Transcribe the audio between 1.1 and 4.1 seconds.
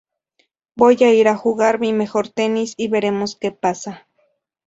ir a jugar mi mejor tenis y veremos que pasa"".